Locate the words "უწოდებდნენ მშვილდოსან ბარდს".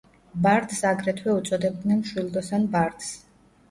1.37-3.19